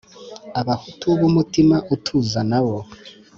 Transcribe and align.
Abahutu 0.59 1.07
b'umutima 1.19 1.77
utuza 1.95 2.39
nabo 2.49 2.77